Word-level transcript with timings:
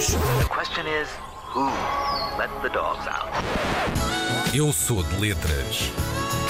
cães. 0.00 0.14
The 0.38 0.48
question 0.48 0.86
is, 0.86 1.08
who 1.52 1.66
let 2.38 2.50
the 2.62 2.68
dogs 2.70 3.06
out? 3.06 3.30
Eu 4.54 4.72
sou 4.72 5.02
de 5.02 5.16
letras. 5.16 5.90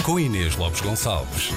Com 0.05 0.19
Inês 0.19 0.57
Lopes 0.57 0.81
Gonçalves. 0.81 1.51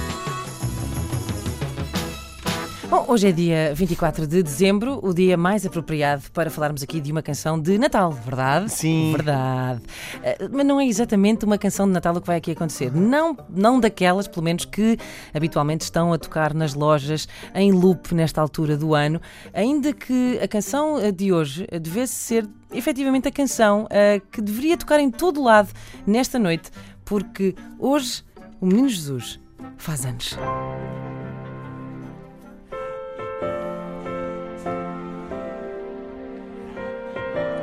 Bom, 2.94 3.06
hoje 3.08 3.26
é 3.26 3.32
dia 3.32 3.74
24 3.74 4.24
de 4.24 4.40
dezembro, 4.40 5.00
o 5.02 5.12
dia 5.12 5.36
mais 5.36 5.66
apropriado 5.66 6.30
para 6.32 6.48
falarmos 6.48 6.80
aqui 6.80 7.00
de 7.00 7.10
uma 7.10 7.22
canção 7.22 7.60
de 7.60 7.76
Natal, 7.76 8.12
verdade? 8.12 8.70
Sim. 8.70 9.10
Verdade. 9.10 9.82
Eh, 10.22 10.48
Mas 10.48 10.64
não 10.64 10.78
é 10.78 10.86
exatamente 10.86 11.44
uma 11.44 11.58
canção 11.58 11.88
de 11.88 11.92
Natal 11.92 12.14
o 12.14 12.20
que 12.20 12.26
vai 12.28 12.36
aqui 12.36 12.52
acontecer. 12.52 12.94
Não, 12.94 13.36
não 13.50 13.80
daquelas, 13.80 14.28
pelo 14.28 14.44
menos, 14.44 14.64
que 14.64 14.96
habitualmente 15.34 15.82
estão 15.82 16.12
a 16.12 16.18
tocar 16.18 16.54
nas 16.54 16.74
lojas 16.74 17.26
em 17.52 17.72
loop 17.72 18.14
nesta 18.14 18.40
altura 18.40 18.76
do 18.76 18.94
ano, 18.94 19.20
ainda 19.52 19.92
que 19.92 20.38
a 20.40 20.46
canção 20.46 20.96
eh, 20.96 21.10
de 21.10 21.32
hoje 21.32 21.66
eh, 21.72 21.80
devesse 21.80 22.14
ser 22.14 22.48
efetivamente 22.72 23.26
a 23.26 23.32
canção 23.32 23.88
que 24.30 24.40
deveria 24.40 24.76
tocar 24.76 25.00
em 25.00 25.10
todo 25.10 25.42
lado 25.42 25.68
nesta 26.06 26.38
noite, 26.38 26.70
porque 27.04 27.56
hoje 27.76 28.22
o 28.60 28.66
Menino 28.66 28.88
Jesus 28.88 29.40
faz 29.78 30.04
anos. 30.04 30.36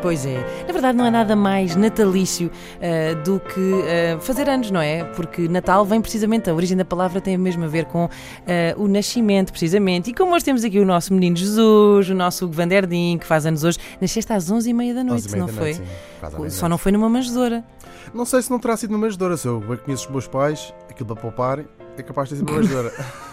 Pois 0.01 0.25
é. 0.25 0.63
Na 0.65 0.73
verdade, 0.73 0.97
não 0.97 1.05
é 1.05 1.11
nada 1.11 1.35
mais 1.35 1.75
natalício 1.75 2.49
ah, 2.81 3.13
do 3.23 3.39
que 3.39 3.73
ah, 3.83 4.19
fazer 4.19 4.49
anos, 4.49 4.71
não 4.71 4.81
é? 4.81 5.03
Porque 5.03 5.47
Natal 5.47 5.85
vem 5.85 6.01
precisamente, 6.01 6.49
a 6.49 6.53
origem 6.53 6.75
da 6.75 6.85
palavra 6.85 7.21
tem 7.21 7.37
mesmo 7.37 7.63
a 7.63 7.67
ver 7.67 7.85
com 7.85 8.05
ah, 8.05 8.75
o 8.77 8.87
nascimento, 8.87 9.51
precisamente. 9.51 10.09
E 10.09 10.13
como 10.13 10.31
nós 10.31 10.43
temos 10.43 10.63
aqui 10.63 10.79
o 10.79 10.85
nosso 10.85 11.13
menino 11.13 11.35
Jesus, 11.35 12.09
o 12.09 12.15
nosso 12.15 12.45
Hugo 12.45 12.53
Van 12.53 12.67
der 12.67 12.87
Ding, 12.87 13.19
que 13.19 13.27
faz 13.27 13.45
anos 13.45 13.63
hoje, 13.63 13.77
nasceste 13.99 14.33
às 14.33 14.51
11h30 14.51 14.93
da 14.95 15.03
noite, 15.03 15.27
11h30 15.27 15.37
não 15.37 15.45
da 15.45 15.53
foi? 15.53 15.63
noite, 15.63 15.81
sim. 16.49 16.49
Só 16.49 16.67
não 16.67 16.77
foi 16.77 16.91
numa 16.91 17.09
manjedoura. 17.09 17.63
Não 18.13 18.25
sei 18.25 18.41
se 18.41 18.49
não 18.49 18.59
terá 18.59 18.75
sido 18.75 18.89
uma 18.89 18.99
manjedoura. 18.99 19.37
Se 19.37 19.47
eu 19.47 19.61
conheço 19.85 20.05
os 20.05 20.11
meus 20.11 20.27
pais, 20.27 20.73
aquilo 20.89 21.07
para 21.07 21.21
poupar, 21.21 21.59
é 21.97 22.03
capaz 22.03 22.29
de 22.29 22.35
ter 22.35 22.39
sido 22.39 22.49
uma 22.49 22.57
manjedoura. 22.59 22.91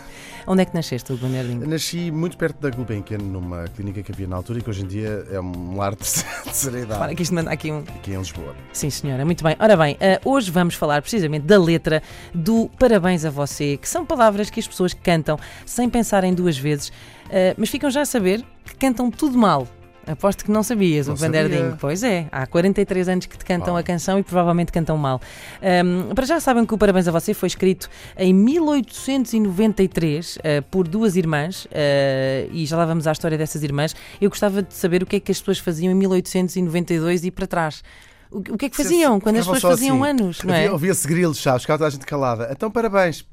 Onde 0.51 0.63
é 0.63 0.65
que 0.65 0.75
nasceste, 0.75 1.13
Hugo 1.13 1.27
der 1.29 1.45
Ding? 1.45 1.59
Nasci 1.67 2.11
muito 2.11 2.39
perto 2.39 2.59
da 2.59 2.71
Gulbenkian, 2.75 3.19
numa 3.19 3.69
clínica 3.69 4.03
que 4.03 4.11
havia 4.11 4.27
na 4.27 4.37
altura 4.37 4.61
e 4.61 4.63
que 4.63 4.71
hoje 4.71 4.83
em 4.83 4.87
dia 4.87 5.27
é 5.31 5.39
um 5.39 5.77
lar 5.77 5.95
de 5.95 5.99
terceira 6.43 6.81
idade. 6.81 6.99
Para 6.99 7.15
que 7.15 7.23
isto 7.23 7.35
manda 7.35 7.51
aqui 7.51 7.71
um. 7.71 7.81
Aqui 7.81 8.13
em 8.13 8.17
Lisboa. 8.19 8.57
Sim, 8.73 8.89
senhora, 8.89 9.27
muito 9.27 9.45
bem. 9.45 9.55
Ora 9.61 9.77
bem, 9.77 9.99
eh, 10.01 10.19
hoje 10.25 10.51
vamos 10.51 10.75
falar 10.75 11.03
precisamente 11.03 11.45
da 11.45 11.61
letra 11.61 12.03
do 12.35 12.71
Parabéns 12.79 13.27
a 13.27 13.31
Você, 13.31 13.77
que 13.77 13.87
são 13.87 14.07
palavras 14.07 14.49
que 14.49 14.59
as 14.59 14.67
pessoas 14.67 14.95
cantam 14.95 15.39
sem 15.67 15.87
pensarem 15.91 16.33
duas 16.33 16.57
vezes, 16.57 16.91
eh, 17.29 17.55
mas 17.59 17.69
ficam 17.69 17.91
já 17.91 18.01
a 18.01 18.07
saber 18.07 18.43
que 18.65 18.75
cantam 18.75 19.11
tudo 19.11 19.37
mal. 19.37 19.69
Aposto 20.11 20.45
que 20.45 20.51
não 20.51 20.63
sabias, 20.63 21.07
Não 21.07 21.15
o 21.15 21.19
sabia. 21.19 21.49
Ding. 21.49 21.77
Pois 21.81 22.03
é, 22.03 22.27
há 22.33 22.47
43 22.47 23.09
anos 23.09 23.27
que 23.27 23.37
te 23.37 23.45
cantam 23.45 23.77
Ah. 23.77 23.81
a 23.81 23.83
canção 23.83 24.19
e 24.19 24.23
provavelmente 24.23 24.73
cantam 24.73 24.97
mal. 24.97 25.21
Ahm, 25.63 26.15
para 26.15 26.25
já 26.27 26.41
sabem 26.41 26.65
que 26.65 26.75
o 26.75 26.79
Parabéns 26.79 27.07
a 27.09 27.13
Você 27.13 27.35
foi 27.35 27.47
escrito 27.47 27.89
em 28.17 28.33
1893 28.35 30.39
eh, 30.43 30.61
por 30.63 30.87
duas 30.89 31.17
irmãs 31.17 31.67
eh, 31.71 32.49
e 32.53 32.65
já 32.67 32.77
lá 32.77 32.85
vamos 32.87 33.07
à 33.07 33.13
história 33.13 33.37
dessas 33.39 33.63
irmãs. 33.63 33.95
Eu 34.21 34.31
gostava 34.31 34.63
de 34.63 34.75
saber 34.75 35.03
o 35.03 35.07
que 35.07 35.17
é 35.17 35.21
que 35.21 35.31
as 35.33 35.39
pessoas 35.41 35.59
faziam 35.59 35.93
em 35.93 35.95
1892 35.95 37.25
e 37.25 37.31
para 37.31 37.47
trás. 37.47 37.83
O, 38.31 38.39
o 38.39 38.59
que 38.59 38.67
é 38.67 38.69
que 38.69 38.77
faziam 38.77 39.19
quando 39.21 39.37
as 39.37 39.47
pessoas 39.47 39.63
faziam 39.79 40.03
assim. 40.05 40.21
anos, 40.23 40.43
não 40.43 40.53
é? 40.55 40.59
Havia- 40.59 40.73
Ouvia-se 40.73 41.09
grilos, 41.09 41.41
sabes? 41.43 41.63
Ficava 41.63 41.79
toda 41.79 41.89
a 41.89 41.91
gente 41.91 42.05
calada. 42.07 42.49
Então, 42.53 42.71
parabéns. 42.71 43.25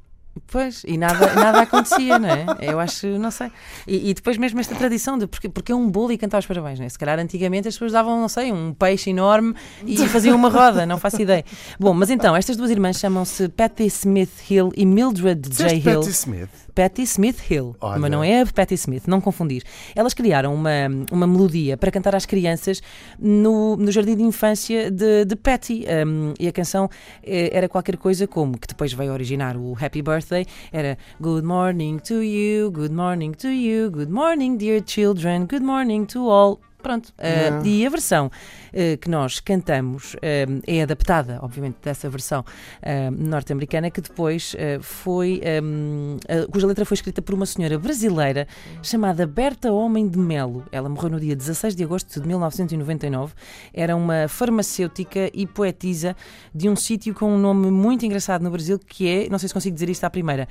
Pois, 0.47 0.83
e 0.85 0.97
nada, 0.97 1.33
nada 1.33 1.61
acontecia, 1.61 2.19
não 2.19 2.29
é? 2.29 2.45
Eu 2.61 2.79
acho, 2.79 3.07
não 3.17 3.31
sei. 3.31 3.51
E, 3.87 4.09
e 4.09 4.13
depois 4.13 4.37
mesmo 4.37 4.59
esta 4.59 4.75
tradição 4.75 5.17
de 5.17 5.27
porque, 5.27 5.47
porque 5.47 5.71
é 5.71 5.75
um 5.75 5.89
bolo 5.89 6.11
e 6.11 6.17
cantar 6.17 6.39
os 6.39 6.45
parabéns, 6.45 6.77
não 6.77 6.85
é? 6.85 6.89
Se 6.89 6.99
calhar 6.99 7.17
antigamente 7.19 7.67
as 7.67 7.75
pessoas 7.75 7.93
davam, 7.93 8.19
não 8.19 8.27
sei, 8.27 8.51
um 8.51 8.73
peixe 8.73 9.09
enorme 9.09 9.55
e 9.85 9.97
faziam 10.09 10.35
uma 10.35 10.49
roda, 10.49 10.85
não 10.85 10.97
faço 10.97 11.21
ideia. 11.21 11.43
Bom, 11.79 11.93
mas 11.93 12.09
então, 12.09 12.35
estas 12.35 12.57
duas 12.57 12.69
irmãs 12.69 12.99
chamam-se 12.99 13.47
Patty 13.49 13.85
Smith 13.85 14.49
Hill 14.49 14.71
e 14.75 14.85
Mildred 14.85 15.49
J. 15.49 15.75
Hill. 15.77 16.01
Patti 16.01 16.09
Smith. 16.09 16.65
Patty 16.75 17.03
Smith 17.03 17.49
Hill, 17.49 17.73
Olha. 17.79 17.99
mas 17.99 18.11
não 18.11 18.21
é 18.21 18.41
a 18.41 18.45
Patty 18.45 18.75
Smith, 18.75 19.03
não 19.07 19.21
confundir. 19.21 19.63
Elas 19.95 20.13
criaram 20.13 20.53
uma, 20.53 20.69
uma 21.09 21.25
melodia 21.25 21.77
para 21.77 21.89
cantar 21.89 22.13
às 22.13 22.25
crianças 22.25 22.81
no, 23.17 23.77
no 23.77 23.89
jardim 23.91 24.17
de 24.17 24.23
infância 24.23 24.91
de, 24.91 25.23
de 25.23 25.35
Patty. 25.37 25.85
Um, 26.05 26.33
e 26.37 26.49
a 26.49 26.51
canção 26.51 26.89
eh, 27.23 27.49
era 27.53 27.69
qualquer 27.69 27.95
coisa 27.95 28.27
como, 28.27 28.57
que 28.57 28.67
depois 28.67 28.91
veio 28.91 29.13
originar 29.13 29.55
o 29.55 29.77
Happy 29.79 30.01
Birthday, 30.01 30.24
era 30.31 30.97
Good 31.21 31.43
morning 31.43 31.99
to 32.01 32.19
you, 32.19 32.71
good 32.71 32.91
morning 32.91 33.33
to 33.35 33.49
you, 33.49 33.89
good 33.89 34.09
morning 34.09 34.57
dear 34.57 34.79
children, 34.79 35.45
good 35.45 35.63
morning 35.63 36.07
to 36.07 36.27
all. 36.27 36.61
Pronto. 36.85 37.11
Uh. 37.17 37.65
E 37.65 37.83
a 37.83 37.89
versão 37.89 38.27
uh, 38.27 38.97
que 39.01 39.09
nós 39.09 39.39
cantamos 39.39 40.13
uh, 40.13 40.61
é 40.67 40.83
adaptada, 40.83 41.39
obviamente, 41.41 41.77
dessa 41.81 42.07
versão 42.07 42.41
uh, 42.41 43.11
norte-americana, 43.11 43.89
que 43.89 44.01
depois 44.01 44.55
foi. 44.81 45.41
um, 45.63 46.19
cuja 46.51 46.67
letra 46.67 46.85
foi 46.85 46.93
escrita 46.93 47.23
por 47.23 47.33
uma 47.33 47.47
senhora 47.47 47.79
brasileira 47.79 48.47
chamada 48.83 49.25
Berta 49.25 49.71
Homem 49.71 50.07
de 50.07 50.19
Melo. 50.19 50.63
Ela 50.71 50.87
morreu 50.87 51.09
no 51.09 51.19
dia 51.19 51.35
16 51.35 51.75
de 51.75 51.83
agosto 51.83 52.21
de 52.21 52.27
1999. 52.27 53.33
Era 53.73 53.95
uma 53.95 54.27
farmacêutica 54.27 55.31
e 55.33 55.47
poetisa 55.47 56.15
de 56.53 56.69
um 56.69 56.75
sítio 56.75 57.15
com 57.15 57.33
um 57.33 57.37
nome 57.39 57.71
muito 57.71 58.05
engraçado 58.05 58.43
no 58.43 58.51
Brasil, 58.51 58.77
que 58.77 59.09
é, 59.09 59.27
não 59.27 59.39
sei 59.39 59.47
se 59.47 59.53
consigo 59.55 59.73
dizer 59.73 59.89
isto 59.89 60.03
à 60.03 60.09
primeira. 60.11 60.47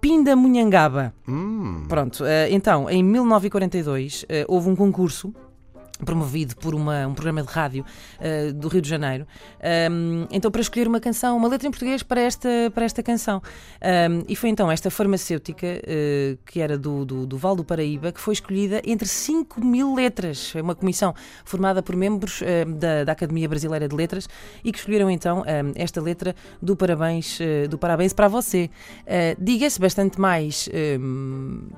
Pindamonhangaba. 0.00 1.12
Hum. 1.28 1.84
Pronto, 1.88 2.24
eh, 2.24 2.48
então, 2.50 2.88
em 2.88 3.02
1942 3.02 4.24
eh, 4.28 4.44
houve 4.48 4.68
um 4.68 4.76
concurso 4.76 5.34
promovido 6.04 6.56
por 6.56 6.74
uma- 6.74 7.06
um 7.06 7.14
programa 7.14 7.42
de 7.42 7.48
rádio 7.48 7.84
eh, 8.20 8.52
do 8.52 8.68
Rio 8.68 8.80
de 8.82 8.88
Janeiro, 8.88 9.26
Ahm, 9.62 10.26
então 10.30 10.50
para 10.50 10.60
escolher 10.60 10.88
uma 10.88 11.00
canção, 11.00 11.36
uma 11.36 11.48
letra 11.48 11.68
em 11.68 11.70
português 11.70 12.02
para 12.02 12.20
esta, 12.20 12.48
para 12.74 12.84
esta 12.84 13.02
canção. 13.02 13.42
Ahm, 13.80 14.22
e 14.28 14.34
foi 14.36 14.48
então 14.50 14.70
esta 14.70 14.90
farmacêutica, 14.90 15.66
eh, 15.66 16.36
que 16.46 16.60
era 16.60 16.78
do, 16.78 17.04
do, 17.04 17.26
do 17.26 17.36
Val 17.38 17.54
do 17.54 17.64
Paraíba, 17.64 18.10
que 18.12 18.20
foi 18.20 18.34
escolhida 18.34 18.80
entre 18.84 19.06
5 19.06 19.64
mil 19.64 19.94
letras. 19.94 20.50
Foi 20.50 20.60
uma 20.62 20.74
comissão 20.74 21.14
formada 21.44 21.82
por 21.82 21.94
membros 21.96 22.40
eh, 22.42 22.64
da, 22.64 23.04
da 23.04 23.12
Academia 23.12 23.48
Brasileira 23.48 23.86
de 23.88 23.94
Letras 23.94 24.28
e 24.64 24.72
que 24.72 24.78
escolheram 24.78 25.10
então 25.10 25.44
esta 25.74 26.00
letra 26.00 26.34
do 26.62 26.74
parabéns, 26.76 27.38
do 27.68 27.76
parabéns 27.78 28.12
para 28.12 28.28
você. 28.28 28.70
Diga-se 29.38 29.80
bastante 29.80 30.20
mais 30.20 30.68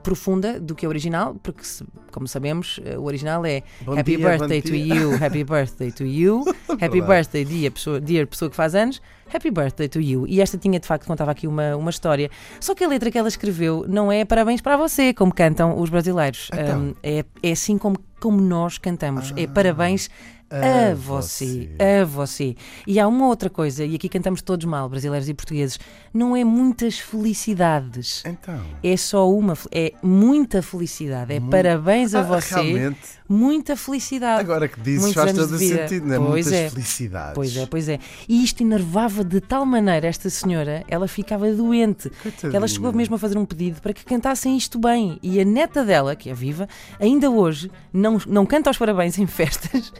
profunda 0.03 0.61
do 0.61 0.75
que 0.75 0.87
a 0.87 0.89
original, 0.89 1.35
porque 1.43 1.63
como 2.11 2.27
sabemos, 2.29 2.79
o 2.99 3.05
original 3.05 3.45
é 3.47 3.63
Bom 3.83 3.99
Happy 3.99 4.12
dia, 4.17 4.29
birthday 4.29 4.61
to 4.61 4.73
dia. 4.73 4.95
you, 4.95 5.11
happy 5.17 5.45
birthday 5.45 5.91
to 5.91 6.05
you, 6.05 6.45
happy 6.81 7.01
birthday 7.01 7.45
dear 7.45 7.71
pessoa, 7.71 8.01
dear 8.01 8.27
pessoa 8.27 8.51
que 8.51 8.57
faz 8.57 8.75
anos, 8.75 9.01
happy 9.33 9.51
birthday 9.51 9.89
to 9.89 10.01
you. 10.01 10.27
E 10.27 10.41
esta 10.41 10.59
tinha 10.59 10.79
de 10.79 10.87
facto, 10.87 11.07
contava 11.07 11.31
aqui 11.31 11.47
uma, 11.47 11.77
uma 11.77 11.91
história. 11.91 12.31
Só 12.61 12.75
que 12.75 12.85
a 12.85 12.89
letra 12.89 13.11
que 13.11 13.19
ela 13.19 13.29
escreveu 13.29 13.85
não 13.89 14.11
é 14.11 14.25
parabéns 14.25 14.61
para 14.61 14.77
você, 14.77 15.13
como 15.13 15.33
cantam 15.35 15.79
os 15.79 15.91
brasileiros. 15.91 16.49
Então? 16.53 16.81
Um, 16.81 16.95
é, 17.03 17.25
é 17.43 17.53
assim 17.53 17.79
como, 17.79 17.97
como 18.21 18.41
nós 18.41 18.79
cantamos. 18.79 19.33
é 19.37 19.47
parabéns 19.47 20.11
a, 20.53 20.89
Ah, 20.89 20.91
a 20.91 20.95
você, 20.95 21.71
você. 21.79 22.01
a 22.01 22.05
você. 22.05 22.57
E 22.87 23.01
há 23.01 23.09
uma 23.09 23.27
outra 23.27 23.49
coisa, 23.49 23.85
e 23.85 23.95
aqui 23.95 24.09
cantamos 24.09 24.43
todos 24.43 24.67
mal, 24.67 24.89
brasileiros 24.89 25.29
e 25.29 25.35
portugueses, 25.35 25.79
não 26.13 26.37
é 26.37 26.45
muitas 26.45 26.99
felicidades. 26.99 28.23
Então. 28.27 28.61
É 28.83 28.97
só 28.97 29.31
uma, 29.31 29.57
é 29.71 29.93
muita 30.03 30.63
felicidade. 30.63 31.33
É 31.33 31.41
parabéns 31.41 32.15
a 32.15 32.21
Ah, 32.21 32.23
você, 32.23 32.55
Realmente, 32.61 32.99
muita 33.29 33.77
felicidade. 33.77 34.41
agora 34.41 34.69
que 34.69 34.81
dizes, 34.81 35.13
faz 35.15 35.33
todo 35.33 35.59
sentido, 35.59 36.07
não 36.07 36.15
é? 36.15 36.19
Pois 36.19 36.31
Muitas 36.47 36.53
é. 36.53 36.71
felicidades. 36.71 37.35
Pois 37.35 37.57
é, 37.57 37.67
pois 37.67 37.89
é. 37.89 37.99
E 38.29 38.45
isto 38.45 38.63
enervava 38.63 39.25
de 39.25 39.41
tal 39.41 39.65
maneira 39.65 40.07
esta 40.07 40.29
senhora, 40.31 40.85
ela 40.89 41.09
ficava 41.09 41.51
doente. 41.53 42.11
Coitadinha. 42.23 42.57
Ela 42.57 42.69
chegou 42.69 42.93
mesmo 42.93 43.15
a 43.15 43.19
fazer 43.19 43.39
um 43.39 43.45
pedido 43.45 43.81
para 43.81 43.93
que 43.93 44.05
cantassem 44.05 44.57
isto 44.57 44.79
bem. 44.79 45.19
E 45.23 45.41
a 45.41 45.45
neta 45.45 45.85
dela, 45.85 46.15
que 46.15 46.29
é 46.31 46.35
viva, 46.35 46.69
ainda 47.01 47.31
hoje 47.31 47.71
não, 47.93 48.19
não 48.27 48.45
canta 48.47 48.71
os 48.71 48.77
parabéns 48.79 49.19
em 49.19 49.27
festas. 49.27 49.93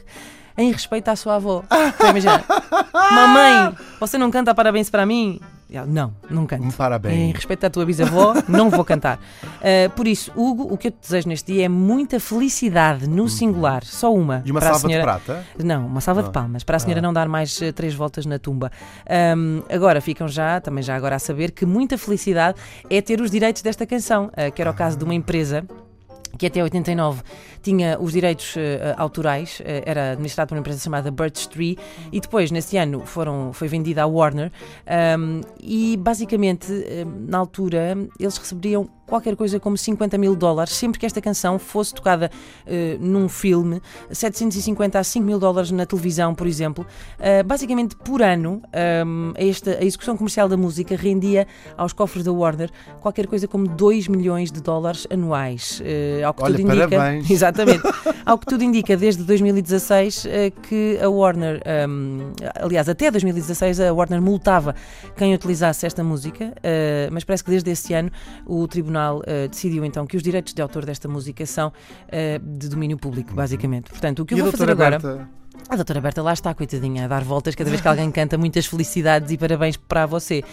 Em 0.57 0.71
respeito 0.71 1.07
à 1.09 1.15
sua 1.15 1.35
avó. 1.35 1.63
Então, 1.95 2.09
imagina, 2.09 2.43
mamãe, 2.93 3.75
você 3.99 4.17
não 4.17 4.29
canta 4.29 4.53
parabéns 4.53 4.89
para 4.89 5.05
mim? 5.05 5.39
E 5.69 5.77
ela, 5.77 5.87
não, 5.87 6.13
não 6.29 6.45
canto. 6.45 6.63
Um 6.63 6.69
parabéns. 6.69 7.15
Em 7.15 7.31
respeito 7.31 7.65
à 7.65 7.69
tua 7.69 7.83
bisavó, 7.83 8.35
não 8.47 8.69
vou 8.69 8.85
cantar. 8.85 9.17
Uh, 9.43 9.89
por 9.95 10.07
isso, 10.07 10.31
Hugo, 10.35 10.71
o 10.71 10.77
que 10.77 10.89
eu 10.89 10.91
te 10.91 10.99
desejo 11.01 11.27
neste 11.27 11.51
dia 11.51 11.65
é 11.65 11.69
muita 11.69 12.19
felicidade 12.19 13.09
no 13.09 13.27
singular, 13.27 13.83
só 13.83 14.13
uma. 14.13 14.35
Uhum. 14.35 14.41
E 14.45 14.51
uma 14.51 14.59
para 14.59 14.69
a 14.69 14.73
salva 14.73 14.87
senhora... 14.87 15.13
de 15.17 15.23
prata? 15.23 15.45
Não, 15.63 15.87
uma 15.87 15.99
salva 15.99 16.21
Ah. 16.21 16.23
de 16.25 16.31
palmas, 16.31 16.63
para 16.63 16.77
a 16.77 16.79
senhora 16.79 16.99
Ah. 16.99 17.01
não 17.01 17.11
dar 17.11 17.27
mais 17.27 17.59
eh, 17.59 17.71
três 17.71 17.95
voltas 17.95 18.23
na 18.27 18.37
tumba. 18.37 18.71
Ahm, 19.09 19.63
agora, 19.67 19.99
ficam 19.99 20.27
já, 20.27 20.61
também 20.61 20.83
já 20.83 20.95
agora 20.95 21.15
a 21.15 21.19
saber, 21.19 21.49
que 21.49 21.65
muita 21.65 21.97
felicidade 21.97 22.55
é 22.87 23.01
ter 23.01 23.19
os 23.19 23.31
direitos 23.31 23.63
desta 23.63 23.83
canção, 23.87 24.29
ah, 24.37 24.51
que 24.51 24.61
era 24.61 24.69
o 24.69 24.75
caso 24.75 24.95
de 24.95 25.03
uma 25.03 25.15
empresa 25.15 25.65
que 26.37 26.47
até 26.47 26.63
89 26.63 27.21
tinha 27.63 27.97
os 27.99 28.11
direitos 28.11 28.55
eh, 28.57 28.93
autorais, 28.97 29.61
eh, 29.63 29.83
era 29.85 30.11
administrado 30.11 30.49
por 30.49 30.55
uma 30.55 30.59
empresa 30.59 30.79
chamada 30.79 31.09
Birch 31.09 31.47
Tree, 31.49 31.77
e 32.11 32.19
depois, 32.19 32.51
nesse 32.51 32.77
ano, 32.77 33.05
foram, 33.05 33.53
foi 33.53 33.67
vendida 33.69 34.03
à 34.03 34.05
Warner. 34.05 34.51
Um, 35.17 35.41
e 35.59 35.97
basicamente, 35.97 36.71
eh, 36.71 37.05
na 37.05 37.37
altura, 37.37 37.97
eles 38.19 38.37
receberiam 38.37 38.89
qualquer 39.05 39.35
coisa 39.35 39.59
como 39.59 39.77
50 39.77 40.17
mil 40.17 40.35
dólares 40.35 40.73
sempre 40.73 40.99
que 40.99 41.05
esta 41.05 41.21
canção 41.21 41.59
fosse 41.59 41.93
tocada 41.93 42.31
uh, 42.65 42.97
num 42.99 43.27
filme, 43.29 43.81
750 44.09 44.97
a 44.97 45.03
5 45.03 45.25
mil 45.25 45.37
dólares 45.37 45.71
na 45.71 45.85
televisão, 45.85 46.33
por 46.33 46.47
exemplo. 46.47 46.85
Uh, 47.19 47.43
basicamente, 47.43 47.95
por 47.95 48.21
ano, 48.21 48.61
um, 49.05 49.33
esta, 49.35 49.77
a 49.77 49.83
execução 49.83 50.17
comercial 50.17 50.47
da 50.47 50.57
música 50.57 50.95
rendia 50.95 51.47
aos 51.77 51.93
cofres 51.93 52.23
da 52.23 52.31
Warner 52.31 52.71
qualquer 53.01 53.27
coisa 53.27 53.47
como 53.47 53.67
2 53.67 54.07
milhões 54.07 54.51
de 54.51 54.61
dólares 54.61 55.05
anuais. 55.11 55.81
Uh, 55.81 56.25
ao 56.25 56.33
que 56.33 56.43
Olha, 56.43 56.57
tudo 56.57 56.71
indica. 56.71 56.89
parabéns. 56.89 57.27
Exatamente. 57.53 57.83
ao 58.25 58.37
que 58.37 58.45
tudo 58.45 58.63
indica, 58.63 58.95
desde 58.97 59.23
2016, 59.23 60.27
que 60.63 60.99
a 61.01 61.09
Warner, 61.09 61.61
um, 61.87 62.31
aliás, 62.55 62.89
até 62.89 63.11
2016, 63.11 63.79
a 63.79 63.93
Warner 63.93 64.21
multava 64.21 64.75
quem 65.15 65.33
utilizasse 65.33 65.85
esta 65.85 66.03
música, 66.03 66.53
mas 67.11 67.23
parece 67.23 67.43
que 67.43 67.51
desde 67.51 67.71
esse 67.71 67.93
ano 67.93 68.11
o 68.45 68.67
Tribunal 68.67 69.19
uh, 69.19 69.47
decidiu 69.49 69.85
então 69.85 70.05
que 70.05 70.17
os 70.17 70.23
direitos 70.23 70.53
de 70.53 70.61
autor 70.61 70.85
desta 70.85 71.07
música 71.07 71.45
são 71.45 71.69
uh, 71.69 72.57
de 72.57 72.69
domínio 72.69 72.97
público, 72.97 73.33
basicamente. 73.33 73.89
Portanto, 73.89 74.19
o 74.21 74.25
que 74.25 74.33
eu 74.33 74.37
e 74.37 74.41
a 74.41 74.43
vou 74.43 74.51
fazer 74.51 74.71
agora. 74.71 74.99
A 75.69 75.75
doutora 75.75 76.01
Berta 76.01 76.21
lá 76.21 76.33
está, 76.33 76.53
coitadinha, 76.53 77.05
a 77.05 77.07
dar 77.07 77.23
voltas 77.23 77.55
cada 77.55 77.69
vez 77.69 77.81
que 77.81 77.87
alguém 77.87 78.11
canta. 78.11 78.37
Muitas 78.37 78.65
felicidades 78.65 79.31
e 79.31 79.37
parabéns 79.37 79.77
para 79.77 80.05
você. 80.05 80.43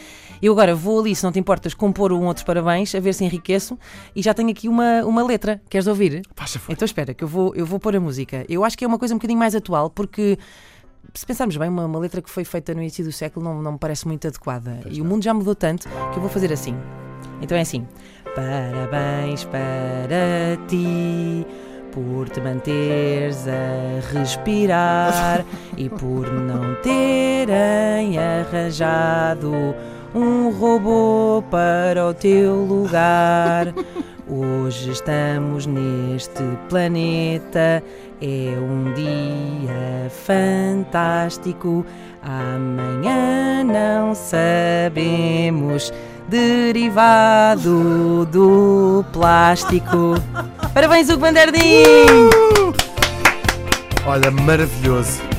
Eu 0.41 0.53
agora 0.53 0.75
vou 0.75 1.01
ali, 1.01 1.15
se 1.15 1.23
não 1.25 1.33
te 1.33 1.39
importas, 1.39 1.75
compor 1.75 2.13
um 2.13 2.25
outros 2.25 2.45
parabéns, 2.45 2.95
a 2.95 3.01
ver 3.01 3.13
se 3.13 3.25
enriqueço. 3.25 3.79
E 4.15 4.23
já 4.23 4.33
tenho 4.33 4.51
aqui 4.51 4.69
uma, 4.69 5.05
uma 5.05 5.23
letra. 5.23 5.61
Queres 5.69 5.87
ouvir? 5.87 6.23
Faz 6.35 6.53
favor. 6.53 6.73
Então 6.73 6.87
espera, 6.87 7.13
que 7.13 7.25
eu 7.25 7.29
vou, 7.29 7.55
eu 7.55 7.67
vou 7.67 7.79
pôr 7.79 7.97
a 7.97 8.01
música. 8.01 8.45
Eu 8.49 8.65
acho 8.65 8.79
que 8.79 8.85
é 8.85 8.89
uma 8.89 8.99
coisa 8.99 9.15
um 9.15 9.19
bocadinho 9.19 9.39
mais 9.39 9.55
atual, 9.55 9.91
porque 9.91 10.39
se 11.15 11.27
pensarmos 11.27 11.57
bem, 11.57 11.69
uma, 11.69 11.85
uma 11.85 11.99
letra 11.99 12.23
que 12.23 12.31
foi 12.31 12.45
feita 12.45 12.75
no 12.75 12.81
início 12.81 13.05
do 13.05 13.13
século 13.13 13.45
não, 13.45 13.61
não 13.61 13.73
me 13.73 13.79
parece 13.79 14.07
muito 14.07 14.27
adequada. 14.27 14.79
Pois 14.83 14.97
e 14.97 15.01
o 15.01 15.05
não. 15.05 15.11
mundo 15.11 15.25
já 15.25 15.35
mudou 15.35 15.55
tanto 15.55 15.89
que 15.89 16.17
eu 16.17 16.21
vou 16.21 16.31
fazer 16.31 16.53
assim. 16.53 16.75
Então 17.43 17.57
é 17.57 17.63
assim: 17.63 17.87
Parabéns 18.35 19.45
para 19.45 20.57
ti 20.69 21.45
por 21.93 22.29
te 22.29 22.41
manteres 22.41 23.47
a 23.49 24.13
respirar 24.13 25.45
e 25.77 25.89
por 25.89 26.33
não 26.33 26.75
terem 26.83 28.19
arranjado 28.19 29.75
um 30.15 30.51
robô 30.51 31.43
para 31.51 32.07
o 32.07 32.15
teu 32.15 32.57
lugar. 32.57 33.73
Hoje 34.29 34.93
estamos 34.93 35.67
neste 35.67 36.43
planeta, 36.69 37.83
é 38.21 38.59
um 38.59 38.93
dia 38.95 40.09
fantástico. 40.09 41.85
Amanhã 42.23 43.65
não 43.65 44.15
sabemos, 44.15 45.93
derivado 46.31 48.25
do 48.27 49.05
plástico. 49.13 50.15
Parabéns, 50.73 51.11
Hugo 51.11 51.21
Banderdinho! 51.21 52.31
Olha, 54.07 54.31
maravilhoso. 54.31 55.30